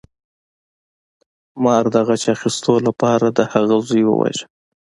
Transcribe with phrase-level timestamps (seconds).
[1.63, 4.45] مار د غچ اخیستلو لپاره د هغه زوی وواژه.